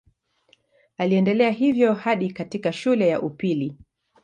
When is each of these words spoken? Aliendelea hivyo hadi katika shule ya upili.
Aliendelea 0.97 1.49
hivyo 1.49 1.93
hadi 1.93 2.31
katika 2.33 2.73
shule 2.73 3.07
ya 3.07 3.21
upili. 3.21 3.77